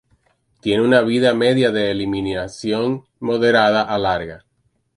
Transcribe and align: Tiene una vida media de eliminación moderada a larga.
Tiene 0.61 0.81
una 0.83 1.01
vida 1.01 1.31
media 1.35 1.69
de 1.69 1.91
eliminación 1.91 3.05
moderada 3.19 3.83
a 3.83 3.99
larga. 3.99 4.45